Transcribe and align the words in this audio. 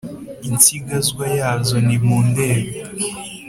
Insigazwa 0.47 1.25
yazo 1.39 1.77
nimundebe" 1.87 2.65